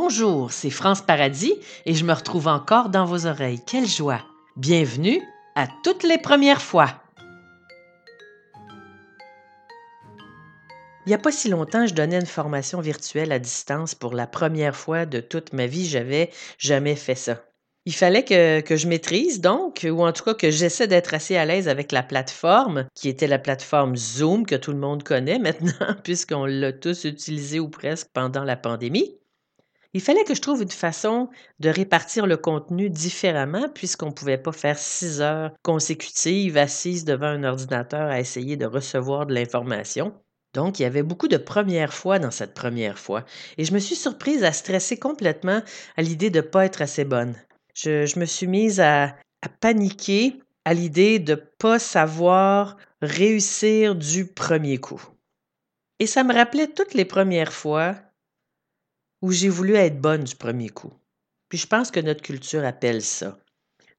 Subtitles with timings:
[0.00, 3.60] Bonjour, c'est France Paradis et je me retrouve encore dans vos oreilles.
[3.66, 4.22] Quelle joie!
[4.54, 5.20] Bienvenue
[5.56, 7.02] à toutes les premières fois.
[11.04, 14.28] Il n'y a pas si longtemps, je donnais une formation virtuelle à distance pour la
[14.28, 15.84] première fois de toute ma vie.
[15.84, 17.42] J'avais jamais fait ça.
[17.84, 21.36] Il fallait que, que, je maîtrise donc, ou en tout cas que j'essaie d'être assez
[21.36, 25.38] à l'aise avec la plateforme, qui était la plateforme Zoom que tout le monde connaît
[25.40, 29.17] maintenant, puisqu'on l'a tous utilisé ou presque pendant la pandémie.
[29.98, 34.38] Il fallait que je trouve une façon de répartir le contenu différemment puisqu'on ne pouvait
[34.38, 40.14] pas faire six heures consécutives assises devant un ordinateur à essayer de recevoir de l'information.
[40.54, 43.24] Donc, il y avait beaucoup de premières fois dans cette première fois,
[43.56, 45.62] et je me suis surprise à stresser complètement
[45.96, 47.34] à l'idée de ne pas être assez bonne.
[47.74, 54.26] Je, me suis mise à, à paniquer à l'idée de ne pas savoir réussir du
[54.26, 55.02] premier coup.
[55.98, 57.96] Et ça me rappelait toutes les premières fois
[59.22, 60.92] où j'ai voulu être bonne du premier coup.
[61.48, 63.38] Puis je pense que notre culture appelle ça.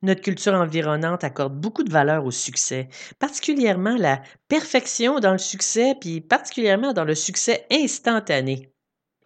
[0.01, 2.87] Notre culture environnante accorde beaucoup de valeur au succès,
[3.19, 8.71] particulièrement la perfection dans le succès, puis particulièrement dans le succès instantané.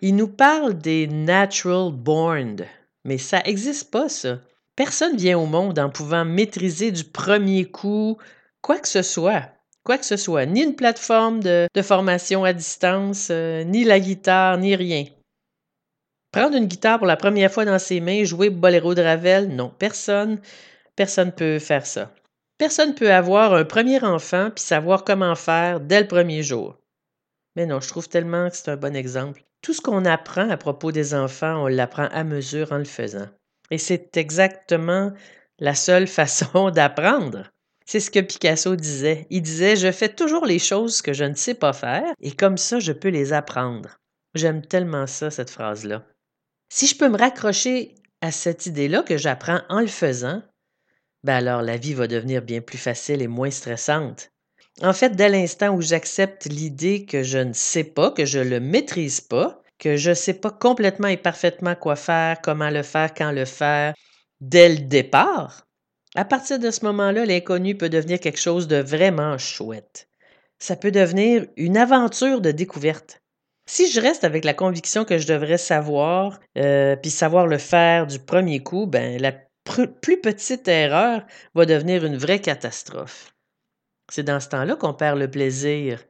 [0.02, 2.66] Il nous parle des natural born,
[3.06, 4.40] mais ça n'existe pas, ça.
[4.76, 8.18] Personne vient au monde en pouvant maîtriser du premier coup
[8.62, 9.50] quoi que ce soit.
[9.84, 14.58] Quoi que ce soit, ni une plateforme de, formation à distance, euh, ni la guitare,
[14.58, 15.06] ni rien.
[16.34, 19.72] Prendre une guitare pour la première fois dans ses mains, jouer Boléro de Ravel, non,
[19.78, 20.42] personne,
[20.96, 22.12] personne peut faire ça.
[22.58, 26.80] Personne peut avoir un premier enfant puis savoir comment faire dès le premier jour.
[27.56, 29.44] Mais non, je trouve tellement que c'est un bon exemple.
[29.62, 33.28] Tout ce qu'on apprend à propos des enfants, on l'apprend à mesure en le faisant.
[33.70, 35.14] Et c'est exactement
[35.60, 37.52] la seule façon d'apprendre.
[37.86, 39.28] C'est ce que Picasso disait.
[39.30, 42.58] Il disait Je fais toujours les choses que je ne sais pas faire, et comme
[42.58, 44.00] ça, je peux les apprendre.
[44.34, 46.04] J'aime tellement ça, cette phrase-là.
[46.76, 50.42] Si je peux me raccrocher à cette idée-là que j'apprends en le faisant,
[51.24, 54.32] ben alors la vie va devenir bien plus facile et moins stressante.
[54.82, 58.50] En fait, dès l'instant où j'accepte l'idée que je ne sais pas, que je ne
[58.50, 62.82] le maîtrise pas, que je ne sais pas complètement et parfaitement quoi faire, comment le
[62.82, 63.94] faire, quand le faire,
[64.42, 65.68] dès le départ,
[66.16, 70.08] à partir de ce moment-là, l'inconnu peut devenir quelque chose de vraiment chouette.
[70.58, 73.23] Ça peut devenir une aventure de découverte.
[73.66, 78.08] Si je reste avec la conviction que je devrais savoir, euh, puis savoir le faire
[78.08, 81.26] du premier coup, ben la plus petite erreur
[81.56, 83.34] va devenir une vraie catastrophe.
[84.12, 86.04] C'est dans ce temps-là qu'on perd le plaisir.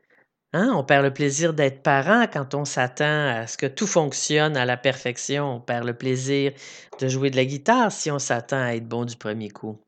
[0.53, 0.71] Hein?
[0.75, 4.65] On perd le plaisir d'être parent quand on s'attend à ce que tout fonctionne à
[4.65, 5.55] la perfection.
[5.55, 6.53] On perd le plaisir
[6.99, 9.79] de jouer de la guitare si on s'attend à être bon du premier coup.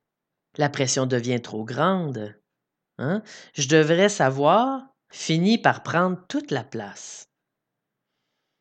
[0.57, 2.35] La pression devient trop grande.
[2.99, 3.23] Hein?
[3.53, 7.24] Je devrais savoir finit par prendre toute la place.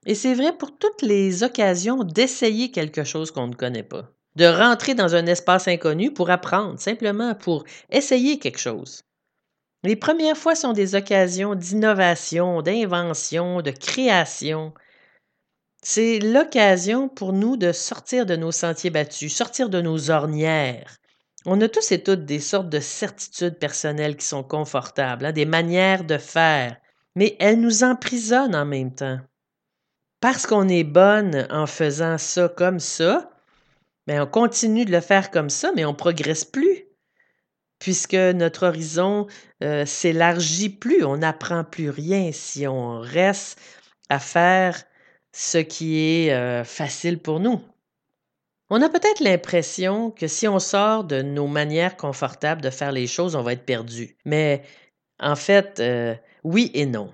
[0.06, 4.44] Et c'est vrai pour toutes les occasions d'essayer quelque chose qu'on ne connaît pas, de
[4.44, 9.02] rentrer dans un espace inconnu pour apprendre, simplement pour essayer quelque chose.
[9.82, 14.72] Les premières fois sont des occasions d'innovation, d'invention, de création.
[15.82, 20.96] C'est l'occasion pour nous de sortir de nos sentiers battus, sortir de nos ornières.
[21.46, 25.44] On a tous et toutes des sortes de certitudes personnelles qui sont confortables, hein, des
[25.44, 26.78] manières de faire,
[27.14, 29.20] mais elles nous emprisonnent en même temps
[30.24, 33.30] parce qu'on est bonne en faisant ça comme ça,
[34.06, 36.86] mais ben, on continue de le faire comme ça, mais on ne progresse plus.
[37.78, 39.26] Puisque notre horizon
[39.62, 43.60] euh, s'élargit plus, on n'apprend plus rien si on reste
[44.08, 44.82] à faire
[45.32, 47.60] ce qui est euh, facile pour nous.
[48.70, 53.08] On a peut-être l'impression que si on sort de nos manières confortables de faire les
[53.08, 54.16] choses, on va être perdu.
[54.24, 54.62] Mais
[55.20, 56.14] en fait, euh,
[56.44, 57.12] oui et non.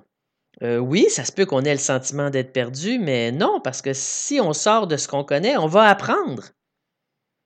[0.62, 3.93] Euh, oui, ça se peut qu'on ait le sentiment d'être perdu, mais non, parce que
[3.94, 6.50] si on sort de ce qu'on connaît, on va apprendre.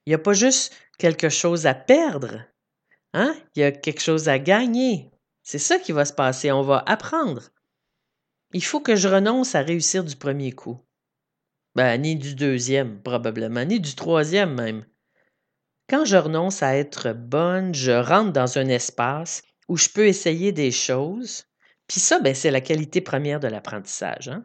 [0.07, 2.41] Il n'y a pas juste quelque chose à perdre.
[3.13, 3.35] Hein?
[3.55, 5.11] Il y a quelque chose à gagner.
[5.43, 6.51] C'est ça qui va se passer.
[6.51, 7.51] On va apprendre.
[8.53, 10.81] Il faut que je renonce à réussir du premier coup.
[11.75, 14.85] Ben, ni du deuxième, probablement, ni du troisième même.
[15.89, 20.53] Quand je renonce à être bonne, je rentre dans un espace où je peux essayer
[20.53, 21.45] des choses,
[21.89, 24.29] puis ça, ben, c'est la qualité première de l'apprentissage.
[24.29, 24.45] Hein.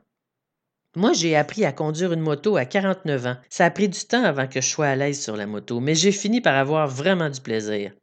[0.96, 3.38] Moi, j'ai appris à conduire une moto à 49 ans.
[3.50, 5.96] Ça a pris du temps avant que je sois à l'aise sur la moto, mais
[5.96, 7.94] j'ai fini par avoir vraiment du plaisir.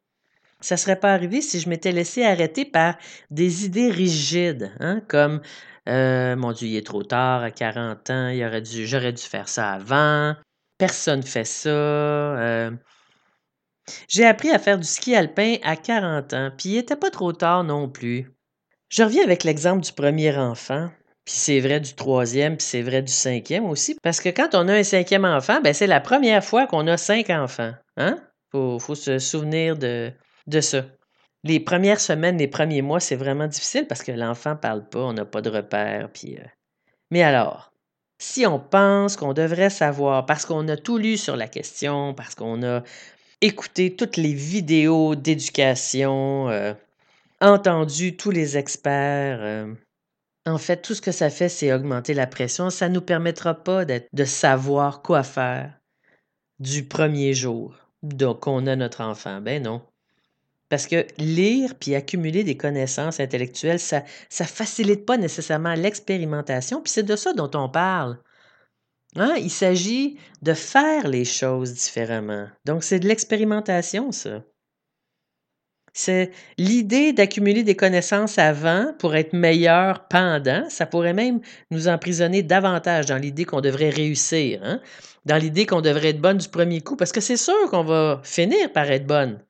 [0.61, 2.97] Ça ne serait pas arrivé si je m'étais laissé arrêter par
[3.31, 5.43] des idées rigides, hein, comme
[5.89, 9.49] euh, mon Dieu, il est trop tard, à 40 ans, aurait dû, j'aurais dû faire
[9.49, 10.35] ça avant,
[10.79, 11.69] personne ne fait ça.
[11.69, 12.71] Euh.
[14.09, 17.33] J'ai appris à faire du ski alpin à 40 ans, puis il n'était pas trop
[17.33, 18.36] tard non plus.
[18.89, 20.91] Je reviens avec l'exemple du premier enfant.
[21.25, 23.97] Puis c'est vrai du troisième, puis c'est vrai du cinquième aussi.
[24.01, 26.97] Parce que quand on a un cinquième enfant, ben c'est la première fois qu'on a
[26.97, 27.73] cinq enfants.
[27.97, 28.21] Hein?
[28.53, 30.13] Faut, se souvenir de,
[30.47, 30.85] de ça.
[31.43, 35.13] Les premières semaines, les premiers mois, c'est vraiment difficile parce que l'enfant parle pas, on
[35.13, 36.11] n'a pas de repères.
[36.13, 36.45] Puis, euh,
[37.11, 37.73] Mais alors,
[38.19, 42.35] si on pense qu'on devrait savoir, parce qu'on a tout lu sur la question, parce
[42.35, 42.83] qu'on a
[43.41, 46.73] écouté toutes les vidéos d'éducation, euh,
[47.41, 49.75] entendu tous les experts, euh,
[50.47, 52.71] en fait, tout ce que ça fait, c'est augmenter la pression.
[52.71, 55.79] Ça ne nous permettra pas de savoir quoi faire
[56.61, 57.75] du premier jour
[58.41, 59.41] qu'on a notre enfant.
[59.41, 59.83] Ben non.
[60.69, 66.93] Parce que lire puis accumuler des connaissances intellectuelles, ça ne facilite pas nécessairement l'expérimentation, puis
[66.93, 68.19] c'est de ça dont on parle.
[69.15, 69.37] Hein?
[69.39, 72.49] Il s'agit de faire les choses différemment.
[72.65, 74.43] Donc, c'est de l'expérimentation, ça.
[75.99, 80.69] C'est l'idée d'accumuler des connaissances avant pour être meilleur pendant.
[80.69, 81.41] Ça pourrait même
[81.71, 84.83] nous emprisonner davantage dans l'idée qu'on devrait réussir, hein?
[85.25, 88.21] dans l'idée qu'on devrait être bonne du premier coup, parce que c'est sûr qu'on va
[88.25, 89.43] finir par être bonne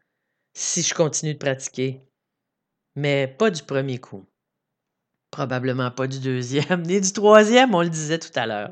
[0.55, 2.01] si je continue de pratiquer.
[2.95, 4.25] Mais pas du premier coup.
[5.33, 8.71] Probablement pas du deuxième, ni du troisième, on le disait tout à l'heure.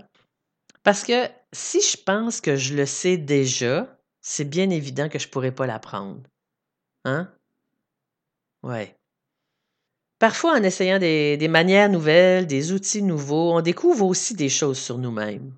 [0.85, 5.27] Parce que si je pense que je le sais déjà, c'est bien évident que je
[5.27, 6.23] ne pourrais pas l'apprendre.
[7.05, 7.29] Hein?
[8.65, 8.97] Ouais.
[10.19, 14.97] Parfois, en essayant des, manières nouvelles, des outils nouveaux, on découvre aussi des choses sur
[14.97, 15.53] nous-mêmes.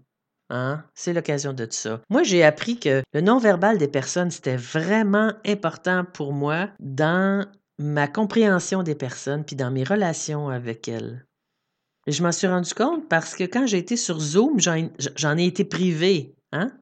[0.50, 0.82] Hein?
[0.94, 2.00] C'est l'occasion de ça.
[2.10, 7.46] Moi, j'ai appris que le non-verbal des personnes, c'était vraiment important pour moi dans
[7.78, 11.24] ma compréhension des personnes puis dans mes relations avec elles.
[12.06, 15.64] Je m'en suis rendu compte parce que quand j'ai été sur Zoom, j'en ai été
[15.64, 16.34] privé.
[16.52, 16.72] Hein?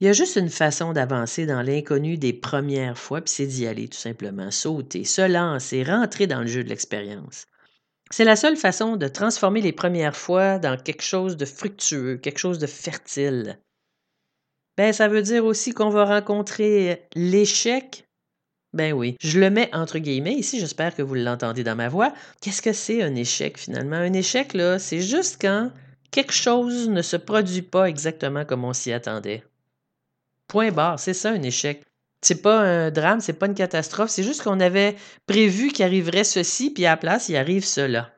[0.00, 3.66] Il y a juste une façon d'avancer dans l'inconnu des premières fois, puis c'est d'y
[3.66, 7.46] aller tout simplement, sauter, se lancer, rentrer dans le jeu de l'expérience.
[8.10, 12.38] C'est la seule façon de transformer les premières fois dans quelque chose de fructueux, quelque
[12.38, 13.58] chose de fertile.
[14.76, 18.06] Ben, ça veut dire aussi qu'on va rencontrer l'échec.
[18.72, 22.14] Ben oui, je le mets entre guillemets ici, j'espère que vous l'entendez dans ma voix.
[22.40, 23.96] Qu'est-ce que c'est un échec finalement?
[23.96, 25.72] Un échec, là, c'est juste quand
[26.12, 29.42] quelque chose ne se produit pas exactement comme on s'y attendait.
[30.48, 31.82] Point barre, c'est ça un échec.
[32.22, 34.96] C'est pas un drame, c'est pas une catastrophe, c'est juste qu'on avait
[35.26, 38.10] prévu qu'il arriverait ceci, puis à la place, il arrive cela.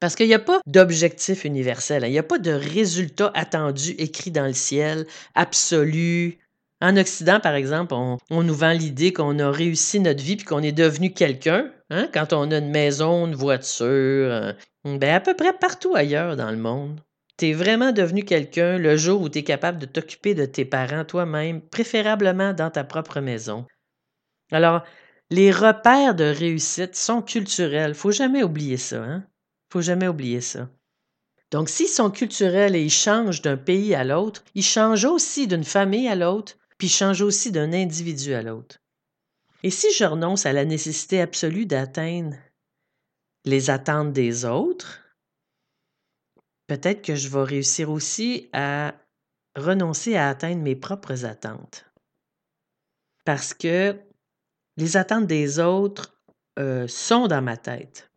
[0.00, 2.08] Parce qu'il n'y a pas d'objectif universel, hein.
[2.08, 6.38] il n'y a pas de résultat attendu écrit dans le ciel, absolu.
[6.82, 10.62] En Occident, par exemple, on, nous vend l'idée qu'on a réussi notre vie puis qu'on
[10.62, 14.52] est devenu quelqu'un, hein, quand on a une maison, une voiture,
[14.84, 17.00] ben à peu près partout ailleurs dans le monde.
[17.36, 20.64] Tu es vraiment devenu quelqu'un le jour où tu es capable de t'occuper de tes
[20.64, 23.66] parents toi-même, préférablement dans ta propre maison.
[24.52, 24.84] Alors,
[25.30, 27.94] les repères de réussite sont culturels.
[27.94, 29.02] Faut jamais oublier ça.
[29.02, 29.24] Hein?
[29.72, 30.68] Faut jamais oublier ça.
[31.50, 35.64] Donc, s'ils sont culturels et ils changent d'un pays à l'autre, ils changent aussi d'une
[35.64, 38.78] famille à l'autre, puis ils changent aussi d'un individu à l'autre.
[39.62, 42.36] Et si je renonce à la nécessité absolue d'atteindre
[43.44, 45.03] les attentes des autres,
[46.66, 48.94] peut-être que je vais réussir aussi à
[49.56, 51.86] renoncer à atteindre mes propres attentes.
[53.24, 53.96] Parce que
[54.76, 56.18] les attentes des autres
[56.58, 58.10] euh, sont dans ma tête.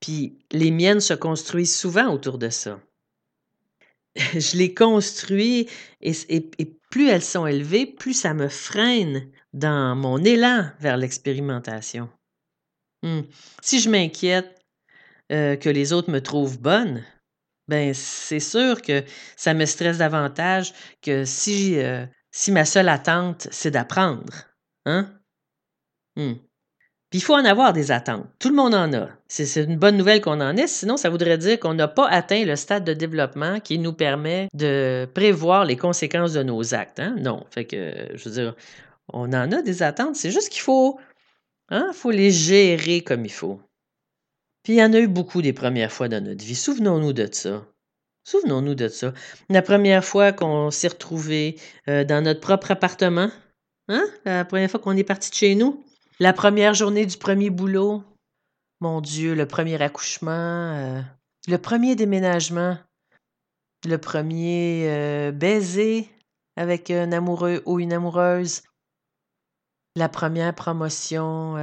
[0.00, 2.80] Puis les miennes se construisent souvent autour de ça.
[4.16, 5.68] je les construis
[6.00, 6.12] et,
[6.90, 12.08] plus elles sont élevées, plus ça me freine dans mon élan vers l'expérimentation.
[13.02, 13.22] Hmm.
[13.60, 14.60] Si je m'inquiète
[15.32, 17.04] euh, que les autres me trouvent bonne,
[17.68, 19.02] ben, c'est sûr que
[19.36, 24.32] ça me stresse davantage que si, euh, si ma seule attente, c'est d'apprendre.
[24.84, 25.10] Hein?
[26.16, 26.34] Mmh.
[27.10, 28.26] Puis il faut en avoir des attentes.
[28.38, 29.08] Tout le monde en a.
[29.28, 32.44] C'est une bonne nouvelle qu'on en ait, sinon ça voudrait dire qu'on n'a pas atteint
[32.44, 37.00] le stade de développement qui nous permet de prévoir les conséquences de nos actes.
[37.00, 37.16] Hein?
[37.18, 37.46] Non.
[37.50, 38.54] Fait que, je veux dire,
[39.12, 40.16] on en a des attentes.
[40.16, 40.98] C'est juste qu'il faut,
[41.68, 43.60] hein, faut les gérer comme il faut.
[44.66, 46.56] Puis il y en a eu beaucoup des premières fois dans notre vie.
[46.56, 47.64] Souvenons-nous de ça.
[48.24, 49.14] Souvenons-nous de ça.
[49.48, 51.56] La première fois qu'on s'est retrouvés
[51.88, 53.30] euh, dans notre propre appartement.
[53.86, 54.04] Hein?
[54.24, 55.84] La première fois qu'on est parti de chez nous.
[56.18, 58.02] La première journée du premier boulot.
[58.80, 60.32] Mon Dieu, le premier accouchement.
[60.32, 61.00] Euh,
[61.46, 62.76] le premier déménagement.
[63.86, 66.08] Le premier euh, baiser
[66.56, 68.62] avec un amoureux ou une amoureuse.
[69.94, 71.56] La première promotion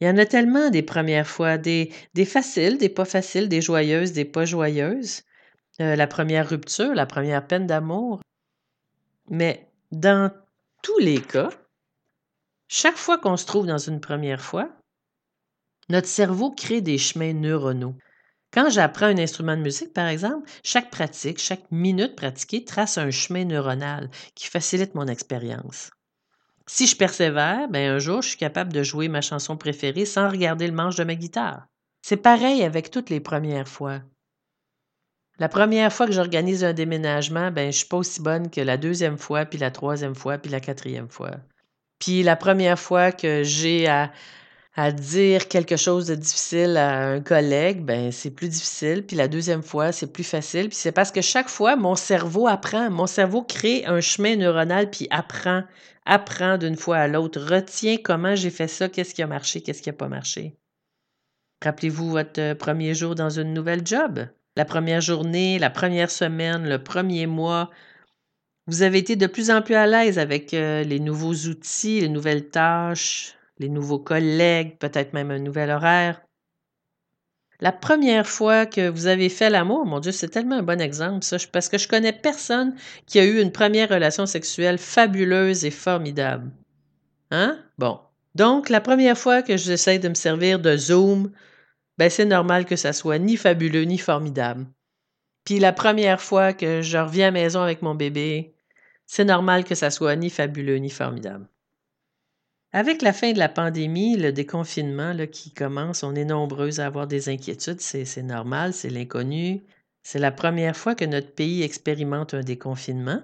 [0.00, 1.92] il y en a tellement des premières fois, des,
[2.24, 5.22] faciles, des pas faciles, des joyeuses, des pas joyeuses.
[5.80, 8.20] Euh, la première rupture, la première peine d'amour.
[9.28, 10.32] Mais dans
[10.82, 11.50] tous les cas,
[12.68, 14.70] chaque fois qu'on se trouve dans une première fois,
[15.90, 17.96] notre cerveau crée des chemins neuronaux.
[18.52, 23.10] Quand j'apprends un instrument de musique, par exemple, chaque pratique, chaque minute pratiquée trace un
[23.10, 25.90] chemin neuronal qui facilite mon expérience.
[26.66, 30.30] Si je persévère, ben un jour, je suis capable de jouer ma chanson préférée sans
[30.30, 31.66] regarder le manche de ma guitare.
[32.02, 34.00] C'est pareil avec toutes les premières fois.
[35.38, 38.76] La première fois que j'organise un déménagement, ben je suis pas aussi bonne que la
[38.76, 41.30] deuxième fois, puis la troisième fois, puis la quatrième fois.
[41.98, 44.12] Puis la première fois que j'ai à,
[44.74, 49.04] à dire quelque chose de difficile à un collègue, ben c'est plus difficile.
[49.04, 50.68] Puis la deuxième fois, c'est plus facile.
[50.68, 52.88] Puis c'est parce que chaque fois, mon cerveau apprend.
[52.90, 55.64] Mon cerveau crée un chemin neuronal puis apprend,
[56.06, 59.82] apprend d'une fois à l'autre, retient comment j'ai fait ça, qu'est-ce qui a marché, qu'est-ce
[59.82, 60.56] qui n'a pas marché.
[61.62, 66.82] Rappelez-vous votre premier jour dans une nouvelle job, la première journée, la première semaine, le
[66.82, 67.70] premier mois.
[68.66, 72.08] Vous avez été de plus en plus à l'aise avec euh, les nouveaux outils, les
[72.08, 76.22] nouvelles tâches, les nouveaux collègues, peut-être même un nouvel horaire.
[77.60, 81.22] La première fois que vous avez fait l'amour, mon Dieu, c'est tellement un bon exemple,
[81.22, 82.74] ça, parce que je connais personne
[83.06, 86.50] qui a eu une première relation sexuelle fabuleuse et formidable.
[87.30, 87.58] Hein?
[87.76, 88.00] Bon.
[88.34, 91.30] Donc, la première fois que j'essaie de me servir de Zoom,
[91.98, 94.66] ben c'est normal que ça soit ni fabuleux ni formidable.
[95.44, 98.54] Puis la première fois que je reviens à la maison avec mon bébé,
[99.04, 101.46] c'est normal que ça soit ni fabuleux ni formidable.
[102.72, 106.86] Avec la fin de la pandémie, le déconfinement là, qui commence, on est nombreux à
[106.86, 109.64] avoir des inquiétudes, c'est normal, c'est l'inconnu.
[110.02, 113.22] C'est la première fois que notre pays expérimente un déconfinement.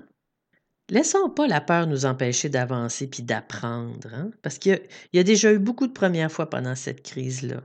[0.90, 4.80] Laissons pas la peur nous empêcher d'avancer puis d'apprendre, hein, parce qu'il
[5.12, 7.62] y, y, a déjà eu beaucoup de premières fois pendant cette crise-là.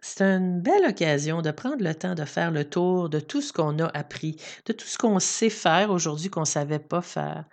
[0.00, 3.52] C'est une belle occasion de prendre le temps de faire le tour de tout ce
[3.52, 7.44] qu'on a appris, de tout ce qu'on sait faire aujourd'hui qu'on ne savait pas faire,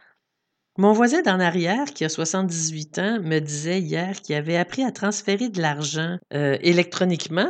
[0.78, 4.92] mon voisin d'en arrière, qui a 78 ans, me disait hier qu'il avait appris à
[4.92, 7.50] transférer de l'argent euh, électroniquement.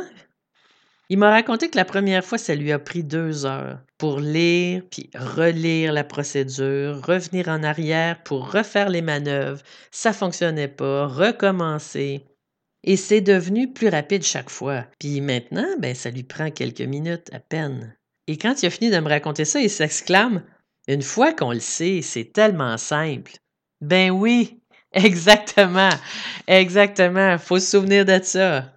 [1.08, 4.82] Il m'a raconté que la première fois, ça lui a pris deux heures pour lire,
[4.90, 9.62] puis relire la procédure, revenir en arrière pour refaire les manœuvres.
[9.90, 12.24] Ça fonctionnait pas, recommencer.
[12.82, 14.84] Et c'est devenu plus rapide chaque fois.
[14.98, 17.96] Puis maintenant, ben, ça lui prend quelques minutes à peine.
[18.26, 20.42] Et quand il a fini de me raconter ça, il s'exclame
[20.88, 23.32] une fois qu'on le sait, c'est tellement simple.
[23.80, 24.60] Ben oui,
[24.92, 25.90] exactement,
[26.46, 27.38] exactement.
[27.38, 28.70] Faut se souvenir de ça.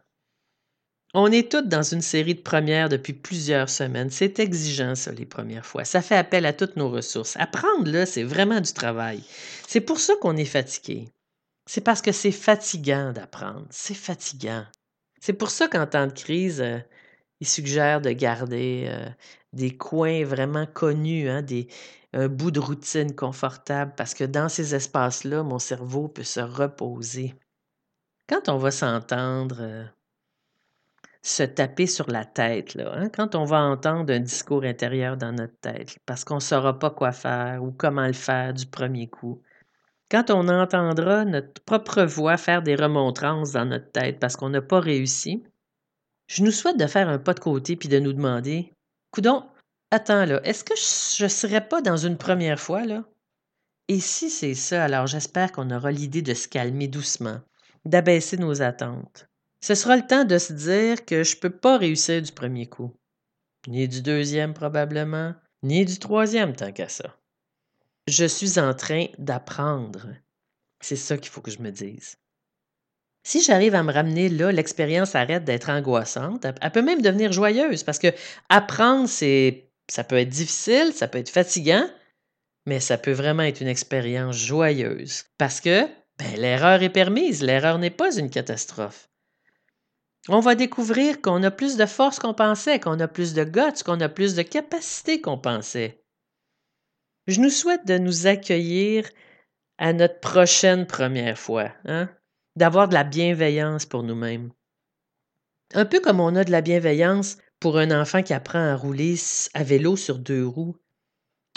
[1.13, 4.09] On est toutes dans une série de premières depuis plusieurs semaines.
[4.09, 5.85] C'est exigeant, ça, les premières fois.
[5.85, 7.37] Ça fait appel à toutes nos ressources.
[7.37, 9.23] Apprendre, là, c'est vraiment du travail.
[9.67, 11.09] C'est pour ça qu'on est fatigué.
[11.65, 13.65] C'est parce que c'est fatigant d'apprendre.
[13.69, 14.65] C'est fatigant.
[15.19, 16.77] C'est pour ça qu'en temps de crise, euh,
[17.39, 19.09] il suggère de garder euh,
[19.53, 21.67] des coins vraiment connus, hein, des,
[22.13, 27.35] un bout de routine confortable, parce que dans ces espaces-là, mon cerveau peut se reposer.
[28.27, 29.85] Quand on va s'entendre euh,
[31.21, 35.57] se taper sur la tête, hein, quand on va entendre un discours intérieur dans notre
[35.59, 39.41] tête, parce qu'on ne saura pas quoi faire ou comment le faire du premier coup,
[40.09, 44.61] quand on entendra notre propre voix faire des remontrances dans notre tête parce qu'on n'a
[44.61, 45.43] pas réussi,
[46.27, 48.73] je nous souhaite de faire un pas de côté puis de nous demander
[49.11, 49.43] Coudon,
[49.91, 53.05] attends là, est-ce que je ne serais pas dans une première fois là
[53.87, 57.39] Et si c'est ça, alors j'espère qu'on aura l'idée de se calmer doucement,
[57.85, 59.27] d'abaisser nos attentes.
[59.61, 62.67] Ce sera le temps de se dire que je ne peux pas réussir du premier
[62.67, 62.93] coup,
[63.67, 67.17] ni du deuxième probablement, ni du troisième tant qu'à ça.
[68.07, 70.07] Je suis en train d'apprendre.
[70.79, 72.17] C'est ça qu'il faut que je me dise.
[73.27, 76.45] Si j'arrive à me ramener là, l'expérience arrête d'être angoissante.
[76.61, 78.07] Elle, peut même devenir joyeuse parce que
[78.47, 81.85] apprendre, c'est, ça peut être difficile, ça peut être fatigant,
[82.65, 85.85] mais ça peut vraiment être une expérience joyeuse parce que
[86.17, 87.43] ben, l'erreur est permise.
[87.43, 89.09] L'erreur n'est pas une catastrophe.
[90.29, 93.83] On va découvrir qu'on a plus de force qu'on pensait, qu'on a plus de guts,
[93.85, 96.01] qu'on a plus de capacité qu'on pensait.
[97.27, 99.03] Je nous souhaite de nous accueillir
[99.79, 101.73] à notre prochaine première fois.
[101.83, 102.07] Hein?
[102.57, 104.51] D'avoir de la bienveillance pour nous-mêmes.
[105.73, 109.15] Un peu comme on a de la bienveillance pour un enfant qui apprend à rouler
[109.53, 110.75] à vélo sur deux roues.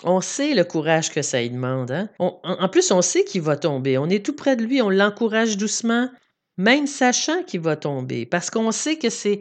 [0.04, 1.90] On sait le courage que ça lui demande.
[1.90, 2.08] Hein?
[2.18, 3.98] en plus, on sait qu'il va tomber.
[3.98, 6.08] On est tout près de lui, on l'encourage doucement,
[6.56, 9.40] même sachant qu'il va tomber, parce qu'on sait que c'est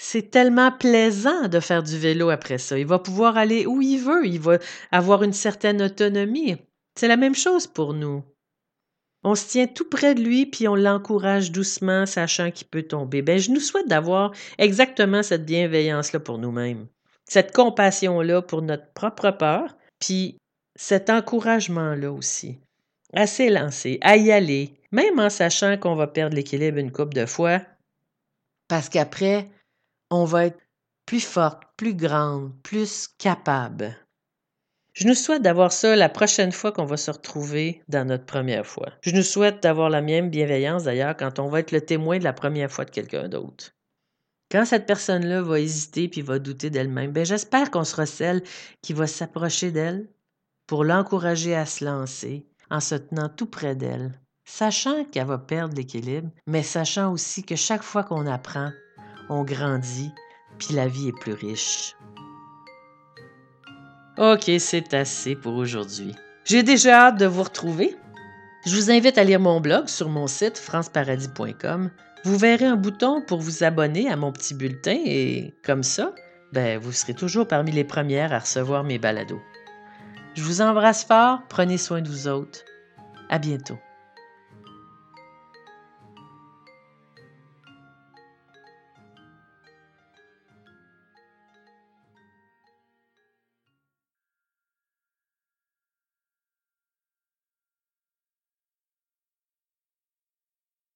[0.00, 2.78] c'est tellement plaisant de faire du vélo après ça.
[2.78, 4.58] Il va pouvoir aller où il veut, il va
[4.92, 6.56] avoir une certaine autonomie.
[6.94, 8.22] C'est la même chose pour nous.
[9.30, 13.20] On se tient tout près de lui, puis on l'encourage doucement, sachant qu'il peut tomber.
[13.20, 16.86] Ben, je nous souhaite d'avoir exactement cette bienveillance-là pour nous-mêmes,
[17.28, 20.38] cette compassion-là pour notre propre peur, puis
[20.76, 22.58] cet encouragement-là aussi,
[23.12, 27.26] à s'élancer, à y aller, même en sachant qu'on va perdre l'équilibre une couple de
[27.26, 27.60] fois,
[28.66, 29.50] parce qu'après,
[30.10, 30.62] on va être
[31.04, 33.94] plus forte, plus grande, plus capable.
[34.98, 38.66] Je nous souhaite d'avoir ça la prochaine fois qu'on va se retrouver dans notre première
[38.66, 38.88] fois.
[39.00, 42.24] Je nous souhaite d'avoir la même bienveillance d'ailleurs quand on va être le témoin de
[42.24, 43.70] la première fois de quelqu'un d'autre.
[44.50, 48.42] Quand cette personne-là va hésiter puis va douter d'elle-même, ben j'espère qu'on sera celle
[48.82, 50.08] qui va s'approcher d'elle
[50.66, 55.76] pour l'encourager à se lancer en se tenant tout près d'elle, sachant qu'elle va perdre
[55.76, 58.72] l'équilibre, mais sachant aussi que chaque fois qu'on apprend,
[59.28, 60.10] on grandit,
[60.58, 61.94] puis la vie est plus riche.
[64.18, 66.12] OK, c'est assez pour aujourd'hui.
[66.44, 67.96] J'ai déjà hâte de vous retrouver.
[68.66, 71.90] Je vous invite à lire mon blog sur mon site franceparadis.com.
[72.24, 76.12] Vous verrez un bouton pour vous abonner à mon petit bulletin et comme ça,
[76.52, 79.40] ben, vous serez toujours parmi les premières à recevoir mes balados.
[80.34, 82.64] Je vous embrasse fort, prenez soin de vous autres.
[83.30, 83.78] À bientôt.